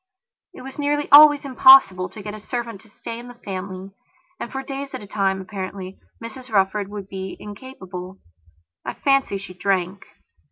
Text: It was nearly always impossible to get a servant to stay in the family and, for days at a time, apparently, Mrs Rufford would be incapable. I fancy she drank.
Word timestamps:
It 0.55 0.63
was 0.63 0.79
nearly 0.79 1.07
always 1.11 1.45
impossible 1.45 2.09
to 2.09 2.23
get 2.23 2.33
a 2.33 2.39
servant 2.39 2.81
to 2.81 2.89
stay 2.89 3.19
in 3.19 3.27
the 3.27 3.35
family 3.35 3.91
and, 4.39 4.51
for 4.51 4.63
days 4.63 4.95
at 4.95 5.03
a 5.03 5.05
time, 5.05 5.39
apparently, 5.39 5.99
Mrs 6.19 6.49
Rufford 6.49 6.87
would 6.87 7.07
be 7.07 7.37
incapable. 7.39 8.17
I 8.83 8.95
fancy 8.95 9.37
she 9.37 9.53
drank. 9.53 10.07